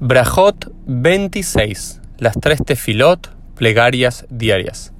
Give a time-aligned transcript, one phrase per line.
[0.00, 2.00] Brajot 26.
[2.18, 4.92] Las tres tefilot, plegarias diarias.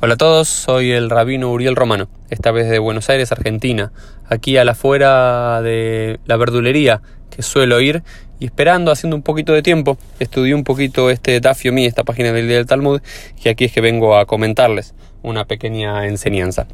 [0.00, 3.92] Hola a todos, soy el rabino Uriel Romano, esta vez de Buenos Aires, Argentina,
[4.26, 8.02] aquí a la afuera de la verdulería que suelo ir
[8.40, 12.32] y esperando, haciendo un poquito de tiempo, estudié un poquito este Dafio Mi, esta página
[12.32, 13.02] del del Talmud,
[13.44, 16.66] y aquí es que vengo a comentarles una pequeña enseñanza.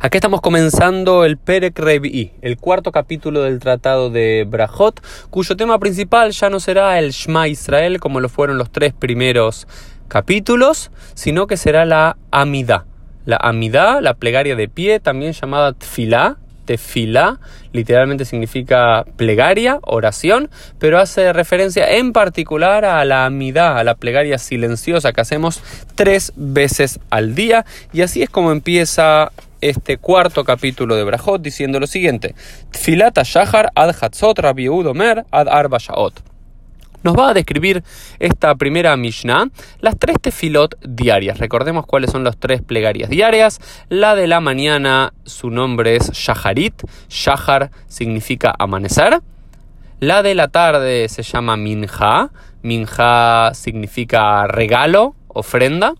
[0.00, 5.00] Aquí estamos comenzando el Perek Revi, el cuarto capítulo del Tratado de Brajot,
[5.30, 9.66] cuyo tema principal ya no será el Shema Israel como lo fueron los tres primeros
[10.08, 12.86] capítulos, sino que será la Amidá.
[13.24, 17.40] La Amidá, la plegaria de pie, también llamada Tfilá, tefilá,
[17.72, 24.38] literalmente significa plegaria, oración, pero hace referencia en particular a la amidad, a la plegaria
[24.38, 25.62] silenciosa que hacemos
[25.94, 27.64] tres veces al día.
[27.92, 29.32] Y así es como empieza
[29.62, 32.34] este cuarto capítulo de Brajot diciendo lo siguiente:
[32.70, 36.32] Tfilata Shahar ad Hatzot Rabbi Omer ad Arba Shaot.
[37.02, 37.82] Nos va a describir
[38.20, 39.48] esta primera Mishnah
[39.80, 41.38] las tres tefilot diarias.
[41.38, 43.60] Recordemos cuáles son las tres plegarias diarias.
[43.88, 46.74] La de la mañana, su nombre es Shaharit.
[47.08, 49.20] Shahar significa amanecer.
[49.98, 52.30] La de la tarde se llama Minja.
[52.62, 55.94] Minja significa regalo, ofrenda.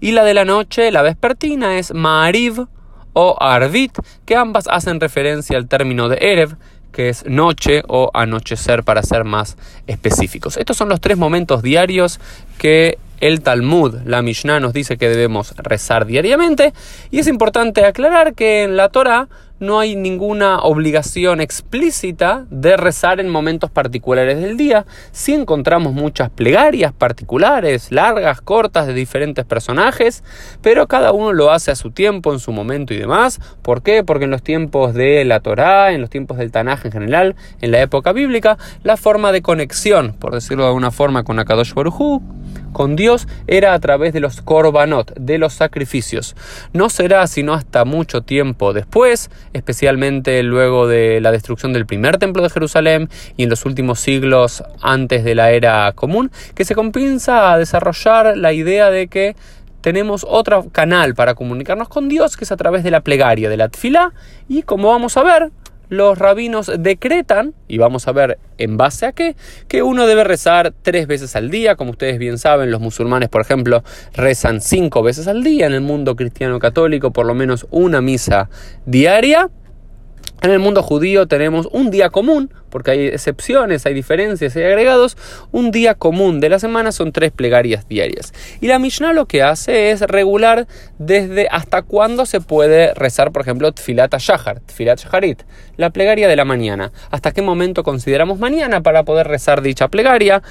[0.00, 2.66] Y la de la noche, la vespertina, es Ma'ariv
[3.12, 6.56] o Arvit, que ambas hacen referencia al término de Erev,
[6.92, 10.56] que es noche o anochecer para ser más específicos.
[10.56, 12.20] Estos son los tres momentos diarios
[12.58, 16.72] que el Talmud, la Mishnah, nos dice que debemos rezar diariamente.
[17.10, 23.20] Y es importante aclarar que en la Torah no hay ninguna obligación explícita de rezar
[23.20, 24.84] en momentos particulares del día.
[25.12, 30.22] Sí encontramos muchas plegarias particulares, largas, cortas, de diferentes personajes,
[30.62, 33.40] pero cada uno lo hace a su tiempo, en su momento y demás.
[33.62, 34.04] ¿Por qué?
[34.04, 37.70] Porque en los tiempos de la Torá, en los tiempos del Tanaj en general, en
[37.70, 42.20] la época bíblica, la forma de conexión, por decirlo de alguna forma, con Akadosh Baruj
[42.72, 46.36] con Dios era a través de los korbanot, de los sacrificios.
[46.72, 52.42] No será sino hasta mucho tiempo después, especialmente luego de la destrucción del primer templo
[52.42, 57.52] de Jerusalén y en los últimos siglos antes de la era común, que se comienza
[57.52, 59.36] a desarrollar la idea de que
[59.80, 63.56] tenemos otro canal para comunicarnos con Dios, que es a través de la plegaria, de
[63.56, 64.12] la tfila,
[64.48, 65.52] y como vamos a ver,
[65.88, 69.36] los rabinos decretan, y vamos a ver en base a qué,
[69.68, 71.76] que uno debe rezar tres veces al día.
[71.76, 73.82] Como ustedes bien saben, los musulmanes, por ejemplo,
[74.14, 75.66] rezan cinco veces al día.
[75.66, 78.48] En el mundo cristiano católico, por lo menos una misa
[78.84, 79.50] diaria.
[80.42, 85.16] En el mundo judío tenemos un día común, porque hay excepciones, hay diferencias, hay agregados.
[85.50, 88.34] Un día común de la semana son tres plegarias diarias.
[88.60, 90.66] Y la Mishnah lo que hace es regular
[90.98, 95.42] desde hasta cuándo se puede rezar, por ejemplo, Tfilat Shahar, Tfilat Shaharit,
[95.78, 96.92] la plegaria de la mañana.
[97.10, 100.42] Hasta qué momento consideramos mañana para poder rezar dicha plegaria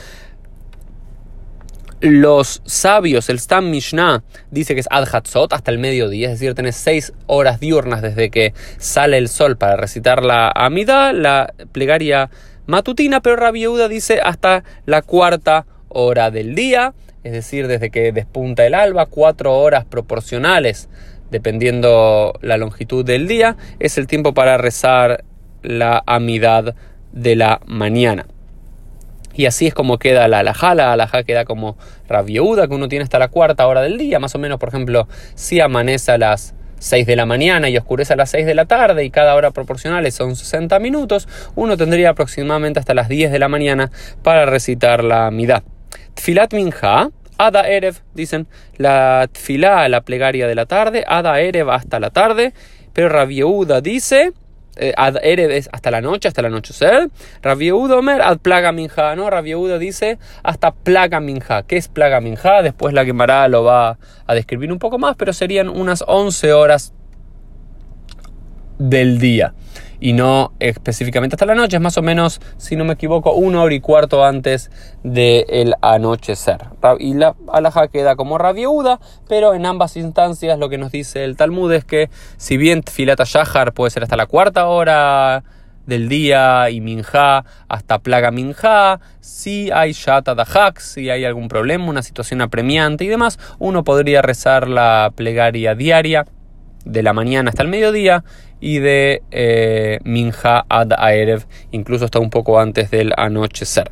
[2.05, 6.53] los sabios, el Stam Mishnah, dice que es Ad Hatzot, hasta el mediodía, es decir,
[6.53, 12.29] tenés seis horas diurnas desde que sale el sol para recitar la Amida, la plegaria
[12.67, 18.11] matutina, pero Rabbi Yehuda dice hasta la cuarta hora del día, es decir, desde que
[18.11, 20.89] despunta el alba, cuatro horas proporcionales,
[21.31, 25.23] dependiendo la longitud del día, es el tiempo para rezar
[25.63, 26.75] la amidad
[27.11, 28.27] de la mañana.
[29.35, 30.75] Y así es como queda la alajá.
[30.75, 34.19] La alajá queda como rabieuda, que uno tiene hasta la cuarta hora del día.
[34.19, 38.13] Más o menos, por ejemplo, si amanece a las 6 de la mañana y oscurece
[38.13, 42.09] a las 6 de la tarde y cada hora proporcional son 60 minutos, uno tendría
[42.09, 43.91] aproximadamente hasta las 10 de la mañana
[44.24, 45.63] para recitar la midá.
[46.13, 48.47] Tfilat minja, Ada Erev, dicen,
[48.78, 52.53] la tfilá, la plegaria de la tarde, Ada Erev hasta la tarde,
[52.94, 54.31] pero Rabieuda dice
[54.75, 55.18] eh, ad
[55.72, 57.09] hasta la noche, hasta el anochecer.
[57.41, 59.30] Rabieudo Omer ad plaga minja, ¿no?
[59.30, 61.63] Rabieudo dice hasta plaga minja.
[61.63, 62.62] ¿Qué es plaga minja?
[62.62, 66.94] Después la quemará lo va a describir un poco más, pero serían unas 11 horas
[68.78, 69.53] del día
[70.05, 73.63] y no específicamente hasta la noche, es más o menos, si no me equivoco, una
[73.63, 74.69] hora y cuarto antes
[75.01, 76.59] del anochecer.
[77.00, 81.35] Y la alhaja queda como rabiuda, pero en ambas instancias lo que nos dice el
[81.35, 85.44] Talmud es que si bien filata shahar puede ser hasta la cuarta hora
[85.88, 91.85] del día y minja hasta plaga minja, si hay shata dahak, si hay algún problema,
[91.85, 96.27] una situación apremiante y demás, uno podría rezar la plegaria diaria
[96.85, 98.23] de la mañana hasta el mediodía
[98.59, 103.91] y de eh, Minja ad Aerev, incluso está un poco antes del anochecer.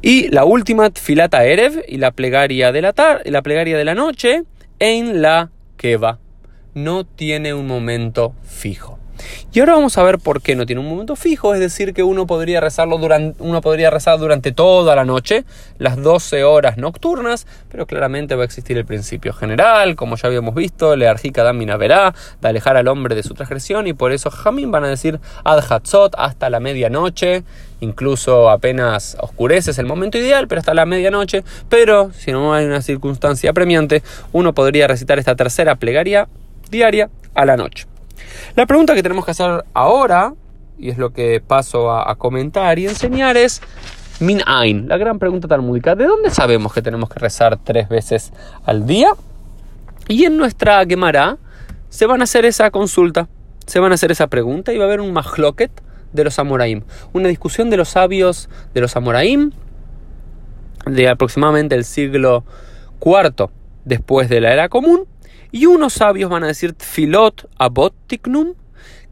[0.00, 3.94] Y la última, Filata Erev, y la plegaria de la, tarde, la plegaria de la
[3.94, 4.44] noche,
[4.78, 6.18] en la Keva.
[6.74, 8.98] No tiene un momento fijo.
[9.52, 12.02] Y ahora vamos a ver por qué no tiene un momento fijo, es decir, que
[12.02, 15.44] uno podría rezarlo durante, uno podría rezar durante toda la noche,
[15.78, 20.54] las 12 horas nocturnas, pero claramente va a existir el principio general, como ya habíamos
[20.54, 24.70] visto, learjica damina verá, de alejar al hombre de su transgresión, y por eso Jamín
[24.70, 27.44] van a decir ad hatzot hasta la medianoche,
[27.80, 32.64] incluso apenas oscurece es el momento ideal, pero hasta la medianoche, pero si no hay
[32.64, 36.28] una circunstancia premiante, uno podría recitar esta tercera plegaria
[36.70, 37.86] diaria a la noche.
[38.56, 40.34] La pregunta que tenemos que hacer ahora,
[40.78, 43.60] y es lo que paso a, comentar y enseñar, es
[44.20, 45.94] Min Ain, la gran pregunta talmúdica.
[45.94, 48.32] ¿De dónde sabemos que tenemos que rezar tres veces
[48.64, 49.10] al día?
[50.08, 51.38] Y en nuestra Gemara
[51.88, 53.28] se van a hacer esa consulta,
[53.66, 55.70] se van a hacer esa pregunta y va a haber un mahloket
[56.12, 56.82] de los Amoraim.
[57.12, 59.52] Una discusión de los sabios de los Amoraim
[60.86, 62.44] de aproximadamente el siglo
[63.04, 63.50] IV
[63.84, 65.06] después de la era común
[65.50, 68.54] y unos sabios van a decir tfilot abot tiknum,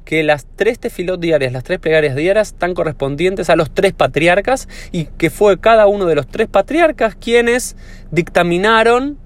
[0.04, 4.68] que las tres tefilot diarias, las tres plegarias diarias, están correspondientes a los tres patriarcas
[4.92, 7.76] y que fue cada uno de los tres patriarcas quienes
[8.12, 9.18] dictaminaron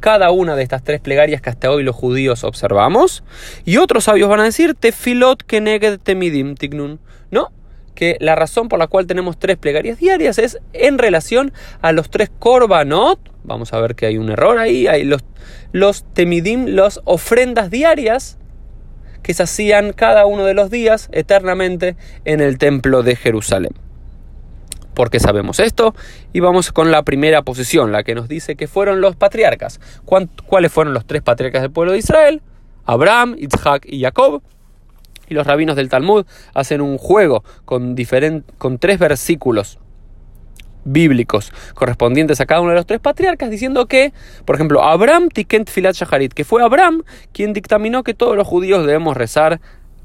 [0.00, 3.24] cada una de estas tres plegarias que hasta hoy los judíos observamos.
[3.64, 7.00] Y otros sabios van a decir tefilot keneged temidim tiknun.
[7.30, 7.50] No,
[7.94, 12.10] que la razón por la cual tenemos tres plegarias diarias es en relación a los
[12.10, 13.31] tres korbanot.
[13.44, 14.86] Vamos a ver que hay un error ahí.
[14.86, 15.04] Hay
[15.72, 18.38] los, temidim, las ofrendas diarias
[19.22, 23.72] que se hacían cada uno de los días eternamente en el templo de Jerusalén.
[24.94, 25.94] ¿Por qué sabemos esto?
[26.32, 29.80] Y vamos con la primera posición, la que nos dice que fueron los patriarcas.
[30.04, 32.42] ¿Cuáles fueron los tres patriarcas del pueblo de Israel?
[32.84, 34.42] Abraham, Isaac y Jacob
[35.28, 37.96] y los rabinos del Talmud hacen un juego con,
[38.58, 39.78] con tres versículos
[40.84, 44.12] bíblicos correspondientes a cada uno de los tres patriarcas, diciendo que,
[44.44, 47.02] por ejemplo, Abraham tikent filat shaharit, que fue Abraham
[47.32, 49.60] quien dictaminó que todos los judíos debemos rezar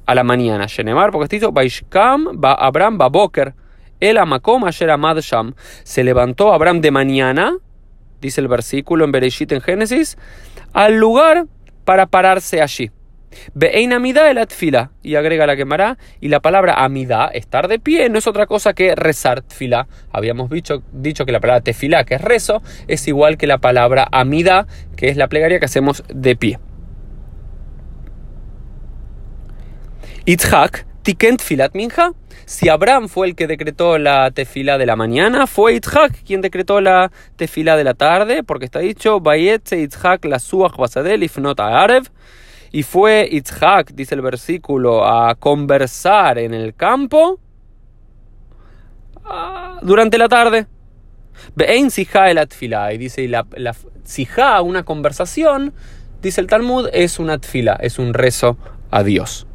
[0.06, 0.66] a la mañana.
[0.68, 3.54] Shenemar, porque está dicho, Baishkam, ba Abraham, ba Boker,
[4.00, 5.54] el amakom ayer amad sham.
[5.84, 7.58] Se levantó Abraham de mañana,
[8.22, 10.18] dice el versículo en Bereshit en Génesis,
[10.74, 11.46] al lugar
[11.84, 12.92] para pararse allí.
[13.54, 14.92] Be'ein el atfila.
[15.04, 15.98] Y agrega la quemará.
[16.20, 19.88] Y la palabra amida, estar de pie, no es otra cosa que rezar tfila.
[20.12, 24.08] Habíamos dicho, dicho que la palabra tefila, que es rezo, es igual que la palabra
[24.12, 26.60] amida, que es la plegaria que hacemos de pie.
[30.26, 32.12] Itzhak, tikent filat minja.
[32.46, 36.82] Si Abraham fue el que decretó la tefila de la mañana, fue Itzhak quien decretó
[36.82, 42.10] la tefila de la tarde, porque está dicho, Bayetze Itzhak la suach basadel ifnot arev.
[42.72, 47.40] Y fue Itzhak, dice el versículo, a conversar en el campo
[49.26, 50.68] ah, durante la tarde.
[51.56, 52.94] Be'ein sija el atfila.
[52.94, 53.76] Y dice, la, la
[54.62, 55.74] una conversación,
[56.22, 58.58] dice el Talmud, es una atfila, es un rezo
[58.92, 59.47] a Dios.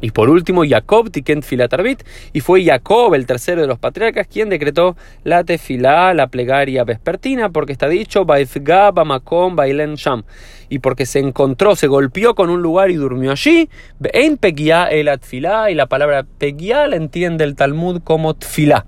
[0.00, 4.48] Y por último, Jacob Tikent Filatarbit, y fue Jacob, el tercero de los patriarcas, quien
[4.48, 10.22] decretó la tefilá, la plegaria vespertina, porque está dicho, Bamakom Bailen Sham,
[10.68, 13.68] y porque se encontró, se golpeó con un lugar y durmió allí,
[14.12, 18.86] en el atfilá, y la palabra Pegia la entiende el Talmud como tfilá,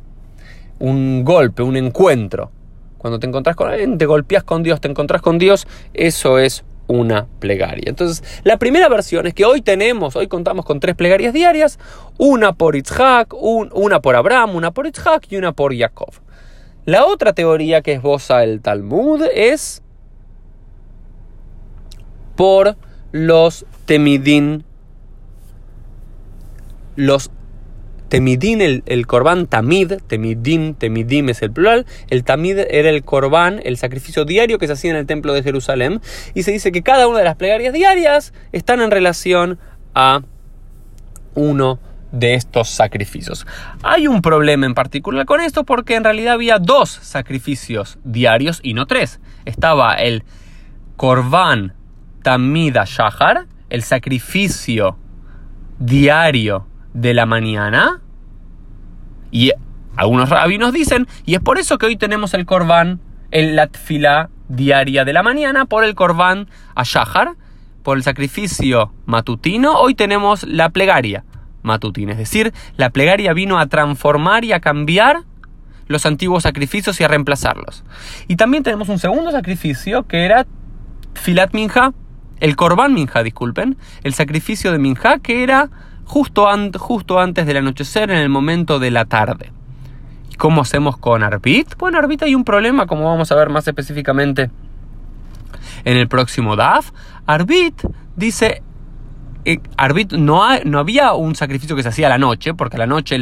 [0.79, 2.53] un golpe, un encuentro.
[2.99, 6.65] Cuando te encontrás con alguien, te golpeas con Dios, te encontrás con Dios, eso es
[6.91, 7.85] una plegaria.
[7.87, 11.79] Entonces, la primera versión es que hoy tenemos, hoy contamos con tres plegarias diarias,
[12.19, 16.13] una por Itzhak, una por Abraham, una por Itzhak y una por Jacob.
[16.87, 19.83] La otra teoría que esboza el Talmud es
[22.35, 22.77] por
[23.13, 24.65] los temidín,
[26.97, 27.31] los
[28.11, 33.61] Temidín, el, el corbán tamid, temidín, temidim es el plural, el tamid era el corbán,
[33.65, 36.01] el sacrificio diario que se hacía en el templo de Jerusalén,
[36.35, 39.61] y se dice que cada una de las plegarias diarias están en relación
[39.95, 40.23] a
[41.37, 41.79] uno
[42.11, 43.47] de estos sacrificios.
[43.85, 48.75] Hay un problema en particular con esto porque en realidad había dos sacrificios diarios y
[48.75, 49.21] no tres.
[49.45, 50.25] Estaba el
[50.97, 51.75] corbán
[52.25, 54.99] tamida shahar, el sacrificio
[55.79, 58.01] diario de la mañana.
[59.31, 59.53] Y
[59.97, 65.05] algunos rabinos dicen, y es por eso que hoy tenemos el corbán, el latfila diaria
[65.05, 67.37] de la mañana, por el corbán a Shahar,
[67.83, 71.25] por el sacrificio matutino, hoy tenemos la plegaria
[71.63, 72.13] matutina.
[72.13, 75.25] Es decir, la plegaria vino a transformar y a cambiar
[75.87, 77.85] los antiguos sacrificios y a reemplazarlos.
[78.29, 80.47] Y también tenemos un segundo sacrificio que era
[81.15, 81.93] filat minja,
[82.39, 85.71] el corbán minja, disculpen, el sacrificio de minja que era
[86.11, 89.53] justo, justo antes del anochecer, en el momento de la tarde.
[90.29, 91.77] ¿Y cómo hacemos con Arbit?
[91.79, 94.51] Bueno, Arbit hay un problema, como vamos a ver más específicamente
[95.85, 96.91] en el próximo DAF.
[97.27, 97.85] Arbit
[98.17, 98.61] dice
[99.45, 99.61] eh,
[100.19, 103.17] no, no, había un sacrificio que se hacía a la noche, porque a la noche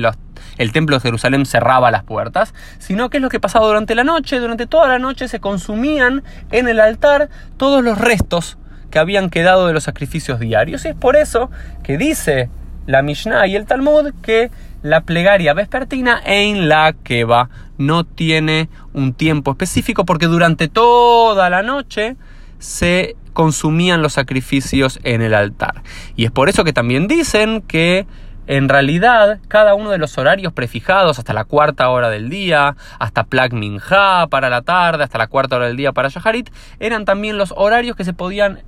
[0.56, 4.02] el templo de Jerusalén cerraba las puertas, sino que es lo que pasaba durante la
[4.02, 4.40] noche.
[4.40, 7.28] Durante toda la noche se consumían en el altar
[7.58, 8.56] todos los restos
[8.90, 10.86] que habían quedado de los sacrificios diarios.
[10.86, 11.50] Y es por eso
[11.82, 12.48] que dice
[12.88, 14.50] la Mishnah y el Talmud que
[14.82, 16.94] la plegaria vespertina en la
[17.28, 22.16] va no tiene un tiempo específico porque durante toda la noche
[22.58, 25.82] se consumían los sacrificios en el altar.
[26.16, 28.06] Y es por eso que también dicen que
[28.46, 33.24] en realidad cada uno de los horarios prefijados hasta la cuarta hora del día, hasta
[33.24, 36.48] Plag Minha para la tarde, hasta la cuarta hora del día para Shaharit,
[36.80, 38.62] eran también los horarios que se podían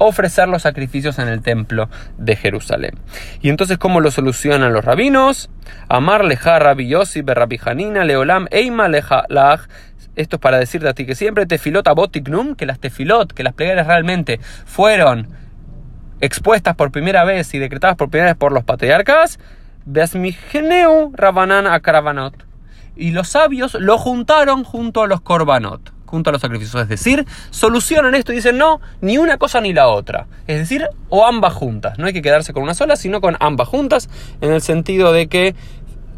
[0.00, 2.94] ofrecer los sacrificios en el templo de Jerusalén.
[3.42, 5.50] Y entonces, ¿cómo lo solucionan los rabinos?
[5.88, 9.24] Amar leja Rabbi Yossi leolam eima leja
[10.16, 13.54] esto es para decirte a ti que siempre tefilot botignum, que las tefilot, que las
[13.54, 15.28] plegarias realmente fueron
[16.20, 19.38] expuestas por primera vez y decretadas por primera vez por los patriarcas,
[21.14, 22.32] Rabanan a.
[22.96, 26.82] Y los sabios lo juntaron junto a los Korbanot, junto a los sacrificios.
[26.82, 30.26] Es decir, solucionan esto y dicen no, ni una cosa ni la otra.
[30.46, 31.98] Es decir, o ambas juntas.
[31.98, 35.28] No hay que quedarse con una sola, sino con ambas juntas, en el sentido de
[35.28, 35.54] que,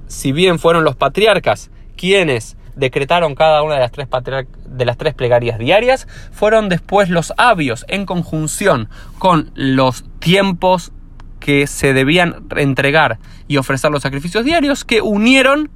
[0.09, 6.69] si bien fueron los patriarcas quienes decretaron cada una de las tres, plegarias diarias, fueron
[6.69, 10.93] después los abios en conjunción con los tiempos
[11.39, 13.19] que se debían entregar
[13.49, 15.71] y ofrecer los sacrificios diarios que unieron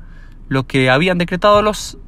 [0.48, 1.98] lo que habían decretado los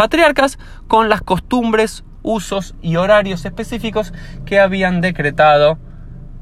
[0.00, 4.14] patriarcas con las costumbres, usos y horarios específicos
[4.46, 5.78] que habían decretado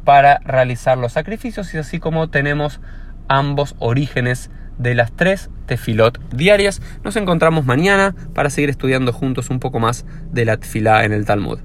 [0.04, 2.80] para realizar los sacrificios y así como tenemos
[3.26, 6.80] ambos orígenes de las tres tefilot diarias.
[7.02, 11.24] Nos encontramos mañana para seguir estudiando juntos un poco más de la tefilá en el
[11.24, 11.58] Talmud.